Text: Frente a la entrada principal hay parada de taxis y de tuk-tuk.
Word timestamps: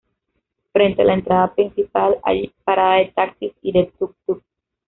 Frente 0.73 1.03
a 1.03 1.05
la 1.05 1.13
entrada 1.13 1.53
principal 1.53 2.17
hay 2.23 2.51
parada 2.63 2.95
de 2.95 3.11
taxis 3.15 3.51
y 3.61 3.71
de 3.71 3.93
tuk-tuk. 3.99 4.41